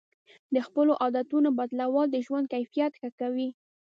[0.53, 3.49] د خپلو عادتونو بدلول د ژوند کیفیت ښه کوي.